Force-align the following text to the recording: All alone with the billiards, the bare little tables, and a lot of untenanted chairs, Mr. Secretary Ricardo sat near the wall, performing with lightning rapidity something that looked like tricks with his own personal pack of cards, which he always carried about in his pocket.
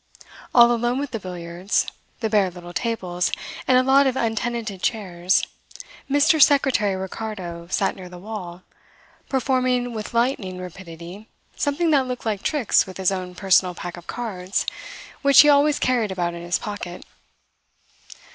All 0.55 0.71
alone 0.71 0.97
with 0.97 1.11
the 1.11 1.19
billiards, 1.19 1.85
the 2.21 2.29
bare 2.31 2.49
little 2.49 2.73
tables, 2.73 3.31
and 3.67 3.77
a 3.77 3.83
lot 3.83 4.07
of 4.07 4.15
untenanted 4.15 4.81
chairs, 4.81 5.45
Mr. 6.09 6.41
Secretary 6.41 6.95
Ricardo 6.95 7.67
sat 7.67 7.95
near 7.95 8.09
the 8.09 8.17
wall, 8.17 8.63
performing 9.29 9.93
with 9.93 10.15
lightning 10.15 10.57
rapidity 10.57 11.29
something 11.55 11.91
that 11.91 12.07
looked 12.07 12.25
like 12.25 12.41
tricks 12.41 12.87
with 12.87 12.97
his 12.97 13.11
own 13.11 13.35
personal 13.35 13.75
pack 13.75 13.95
of 13.95 14.07
cards, 14.07 14.65
which 15.21 15.41
he 15.41 15.49
always 15.49 15.77
carried 15.77 16.11
about 16.11 16.33
in 16.33 16.41
his 16.41 16.57
pocket. 16.57 17.05